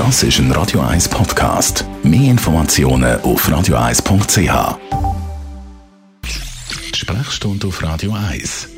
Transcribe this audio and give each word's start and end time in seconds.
Das 0.00 0.22
ist 0.22 0.38
ein 0.38 0.50
Radio 0.52 0.80
1 0.80 1.10
Podcast. 1.10 1.84
Mehr 2.02 2.30
Informationen 2.30 3.20
auf 3.20 3.46
radio1.ch. 3.46 4.78
Sprechstunde 6.96 7.66
auf 7.66 7.82
Radio 7.82 8.14
1. 8.14 8.70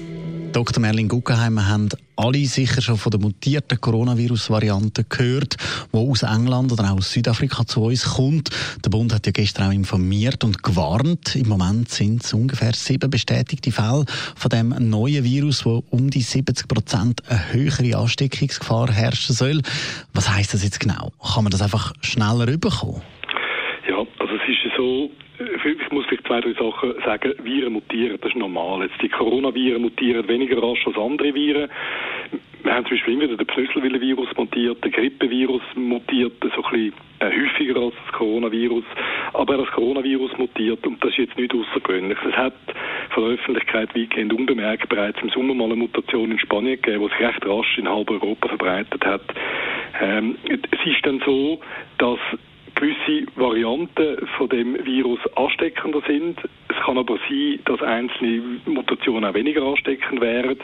Dr. 0.53 0.80
Merlin 0.80 1.06
Guggenheim, 1.06 1.54
wir 1.54 1.69
haben 1.69 1.90
alle 2.16 2.45
sicher 2.45 2.82
schon 2.82 2.98
von 2.98 3.12
der 3.12 3.21
mutierten 3.21 3.80
Coronavirus-Variante 3.80 5.04
gehört, 5.04 5.56
die 5.93 5.99
aus 5.99 6.23
England 6.23 6.73
oder 6.73 6.85
auch 6.85 6.98
aus 6.98 7.12
Südafrika 7.12 7.66
zu 7.66 7.85
uns 7.85 8.16
kommt. 8.16 8.51
Der 8.85 8.91
Bund 8.91 9.12
hat 9.12 9.27
ja 9.27 9.33
gestern 9.33 9.69
auch 9.69 9.73
informiert 9.73 10.45
und 10.45 10.62
gewarnt. 10.62 11.37
Im 11.37 11.48
Moment 11.48 11.89
sind 11.89 12.23
es 12.23 12.33
ungefähr 12.33 12.73
sieben 12.73 13.11
bestätigte 13.11 13.71
Fälle 13.71 14.05
von 14.37 14.48
dem 14.51 14.75
neuen 14.79 15.25
Virus, 15.25 15.65
wo 15.66 15.83
um 15.91 16.11
die 16.11 16.23
70 16.23 16.69
Prozent 16.69 17.23
eine 17.29 17.52
höhere 17.52 17.98
Ansteckungsgefahr 17.98 18.91
herrschen 18.91 19.34
soll. 19.34 19.62
Was 20.15 20.30
heißt 20.30 20.55
das 20.55 20.65
jetzt 20.65 20.80
genau? 20.80 21.12
Kann 21.23 21.45
man 21.45 21.51
das 21.51 21.62
einfach 21.62 21.93
schneller 22.01 22.48
rüberkommen? 22.48 23.02
Ja, 23.88 23.98
also 23.98 24.34
es 24.34 24.48
ist 24.48 24.77
so, 24.77 25.11
ich 25.38 25.93
muss 25.93 26.06
vielleicht 26.06 26.27
zwei, 26.27 26.41
drei 26.41 26.52
Sachen 26.55 26.95
sagen. 27.05 27.33
Viren 27.43 27.73
mutieren, 27.73 28.19
das 28.20 28.30
ist 28.30 28.37
normal. 28.37 28.83
Jetzt 28.83 29.01
die 29.02 29.09
Coronaviren 29.09 29.83
mutieren 29.83 30.27
weniger 30.29 30.62
rasch 30.62 30.87
als 30.87 30.97
andere 30.97 31.34
Viren. 31.34 31.69
Wir 32.62 32.75
haben 32.75 32.87
zum 32.87 32.97
Beispiel 32.97 33.15
immer 33.15 33.25
wieder 33.25 33.37
den 33.37 33.47
Pflüsselwillenvirus 33.47 34.29
mutiert, 34.37 34.84
der 34.84 34.91
Grippevirus 34.93 35.62
mutiert 35.75 36.34
so 36.41 36.62
ein 36.62 36.70
bisschen 36.70 36.93
äh, 37.19 37.30
häufiger 37.30 37.80
als 37.80 37.95
das 38.05 38.12
Coronavirus. 38.12 38.84
Aber 39.33 39.57
das 39.57 39.69
Coronavirus 39.73 40.39
mutiert 40.39 40.87
und 40.87 41.03
das 41.03 41.11
ist 41.11 41.19
jetzt 41.19 41.39
nicht 41.39 41.53
außergewöhnlich. 41.53 42.19
Es 42.25 42.37
hat 42.37 42.55
von 43.11 43.25
der 43.25 43.33
Öffentlichkeit 43.34 43.95
weitgehend 43.97 44.33
unbemerkt 44.33 44.89
bereits 44.89 45.20
im 45.23 45.30
Sommer 45.30 45.55
mal 45.55 45.65
eine 45.65 45.77
Mutation 45.77 46.30
in 46.30 46.39
Spanien 46.39 46.80
gegeben, 46.80 47.05
die 47.05 47.09
sich 47.17 47.27
recht 47.27 47.45
rasch 47.45 47.79
in 47.79 47.89
halb 47.89 48.11
Europa 48.11 48.48
verbreitet 48.48 49.05
hat. 49.05 49.23
Ähm, 50.01 50.37
es 50.45 50.87
ist 50.87 51.05
dann 51.05 51.20
so, 51.27 51.61
dass 51.98 52.19
gewisse 52.75 53.27
Varianten 53.37 54.27
von 54.36 54.48
dem 54.48 54.84
Virus 54.84 55.20
ansteckender 55.36 56.03
sind. 56.06 56.39
Es 56.69 56.77
kann 56.84 56.98
aber 56.98 57.19
sein, 57.29 57.58
dass 57.64 57.83
einzelne 57.83 58.42
Mutationen 58.67 59.25
auch 59.25 59.34
weniger 59.34 59.62
ansteckend 59.62 60.20
wären. 60.20 60.58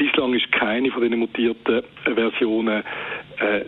Bislang 0.00 0.32
ist 0.32 0.50
keine 0.52 0.90
von 0.90 1.02
den 1.02 1.18
mutierten 1.18 1.82
Versionen 2.04 2.82
äh, 3.38 3.64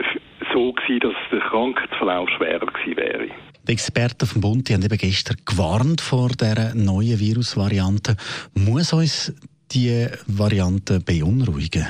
so 0.53 0.73
gewesen, 0.73 1.01
dass 1.01 1.15
der 1.31 1.41
Krankheitsverlauf 1.41 2.29
schwerer 2.31 2.67
gewesen 2.67 2.97
wäre. 2.97 3.29
Die 3.69 3.73
Experten 3.73 4.27
vom 4.27 4.41
Bund 4.41 4.69
die 4.69 4.73
haben 4.75 4.83
eben 4.83 4.97
gestern 4.97 5.37
gewarnt 5.45 6.01
vor 6.01 6.31
der 6.31 6.75
neuen 6.75 7.21
Virusvariante. 7.21 8.17
Muss 8.55 8.95
uns 8.95 9.35
die 9.73 10.07
Variante 10.27 11.01
beunruhigen? 11.01 11.87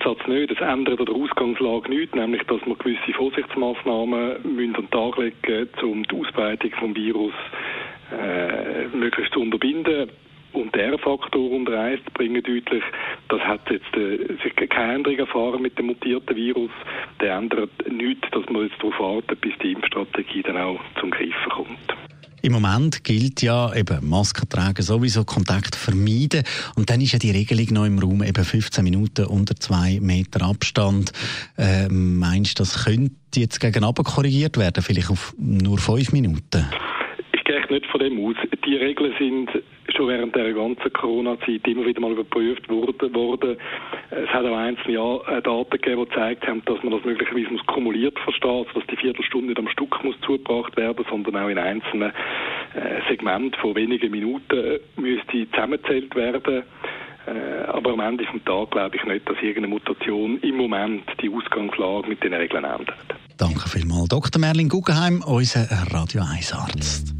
Grundsatz 0.00 0.26
nicht. 0.28 0.50
Es 0.50 0.60
ändert 0.60 1.00
an 1.00 1.06
der 1.06 1.14
Ausgangslage 1.14 1.88
nichts, 1.88 2.14
nämlich 2.14 2.42
dass 2.44 2.60
wir 2.64 2.74
gewisse 2.76 3.12
Vorsichtsmaßnahmen 3.16 4.54
müssen 4.54 4.76
an 4.76 4.82
den 4.82 4.90
Tag 4.90 5.16
legen 5.18 5.68
um 5.82 6.02
die 6.04 6.16
Ausbreitung 6.16 6.70
des 6.70 6.96
Virus 6.96 7.34
äh, 8.12 8.86
möglichst 8.96 9.32
zu 9.32 9.40
unterbinden. 9.40 10.10
Und 10.52 10.74
der 10.74 10.98
Faktor 10.98 11.50
unter 11.50 11.78
eins 11.78 12.00
bringen 12.14 12.42
deutlich, 12.42 12.82
das 13.28 13.40
hat 13.40 13.70
jetzt 13.70 13.96
äh, 13.96 14.36
sich 14.42 14.68
keine 14.68 14.94
Änderung 14.94 15.18
erfahren 15.18 15.62
mit 15.62 15.78
dem 15.78 15.86
mutierten 15.86 16.36
Virus. 16.36 16.70
Der 17.20 17.36
ändert 17.36 17.70
nichts, 17.90 18.28
dass 18.32 18.44
man 18.48 18.66
jetzt 18.66 18.78
darauf 18.78 18.98
warten, 18.98 19.36
bis 19.40 19.52
die 19.62 19.72
Impfstrategie 19.72 20.42
dann 20.42 20.56
auch 20.56 20.80
zum 20.98 21.10
Greifen 21.10 21.50
kommt. 21.50 21.94
Im 22.42 22.52
Moment 22.52 23.04
gilt 23.04 23.42
ja 23.42 23.74
eben 23.74 24.08
Masken 24.08 24.48
tragen 24.48 24.82
sowieso, 24.82 25.24
Kontakt 25.24 25.76
vermeiden. 25.76 26.42
Und 26.74 26.88
dann 26.88 27.02
ist 27.02 27.12
ja 27.12 27.18
die 27.18 27.32
Regelung 27.32 27.66
noch 27.72 27.84
im 27.84 27.98
Raum 27.98 28.22
eben 28.22 28.44
15 28.44 28.82
Minuten 28.82 29.26
unter 29.26 29.54
zwei 29.56 29.98
Meter 30.00 30.46
Abstand. 30.46 31.12
Äh, 31.58 31.88
meinst 31.90 32.58
du, 32.58 32.62
das 32.62 32.84
könnte 32.84 33.12
jetzt 33.36 33.60
gegen 33.60 33.82
korrigiert 33.82 34.56
werden, 34.56 34.82
vielleicht 34.82 35.10
auf 35.10 35.34
nur 35.38 35.76
fünf 35.76 36.12
Minuten? 36.12 36.64
Ich 37.32 37.44
gehe 37.44 37.60
nicht 37.68 37.86
von 37.86 38.00
dem 38.00 38.18
aus. 38.24 38.36
Die 38.64 38.76
Regeln 38.76 39.12
sind 39.18 39.62
schon 39.92 40.08
während 40.08 40.34
der 40.34 40.52
ganzen 40.52 40.92
Corona-Zeit 40.92 41.66
immer 41.66 41.86
wieder 41.86 42.00
mal 42.00 42.12
überprüft 42.12 42.68
worden. 42.68 43.56
Es 44.10 44.28
hat 44.28 44.44
auch 44.44 44.56
einzelne 44.56 45.20
äh, 45.28 45.42
Daten 45.42 45.70
gegeben, 45.70 46.04
die 46.04 46.10
gezeigt 46.10 46.46
haben, 46.46 46.62
dass 46.64 46.82
man 46.82 46.92
das 46.92 47.04
möglicherweise 47.04 47.50
muss 47.50 47.66
kumuliert 47.66 48.18
verstehen, 48.18 48.64
also 48.66 48.80
dass 48.80 48.86
die 48.88 48.96
Viertelstunde 48.96 49.48
nicht 49.48 49.58
am 49.58 49.68
Stück 49.68 50.02
muss 50.04 50.20
zugebracht 50.20 50.76
werden, 50.76 51.04
sondern 51.08 51.36
auch 51.36 51.48
in 51.48 51.58
einzelnen 51.58 52.12
äh, 52.74 53.00
Segmenten 53.08 53.60
von 53.60 53.74
wenigen 53.74 54.10
Minuten 54.10 54.56
äh, 54.56 54.80
müsste 54.96 55.50
zusammengezählt 55.50 56.14
werden. 56.14 56.62
Aber 57.68 57.92
am 57.92 58.00
Ende 58.00 58.24
des 58.24 58.44
Tages 58.44 58.70
glaube 58.70 58.96
ich 58.96 59.04
nicht, 59.04 59.28
dass 59.28 59.36
irgendeine 59.36 59.68
Mutation 59.68 60.38
im 60.40 60.56
Moment 60.56 61.04
die 61.22 61.28
Ausgangslage 61.28 62.08
mit 62.08 62.24
den 62.24 62.32
Regeln 62.32 62.64
ändert. 62.64 62.96
Danke 63.36 63.68
vielmals. 63.68 64.08
Dr. 64.08 64.40
Merlin 64.40 64.68
Guggenheim, 64.68 65.22
unser 65.24 65.68
Radio 65.92 66.22
1 66.22 66.52
Arzt. 66.54 67.19